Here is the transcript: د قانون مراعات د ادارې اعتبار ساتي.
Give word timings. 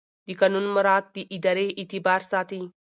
د 0.27 0.29
قانون 0.39 0.65
مراعات 0.75 1.05
د 1.15 1.17
ادارې 1.35 1.67
اعتبار 1.79 2.21
ساتي. 2.31 2.61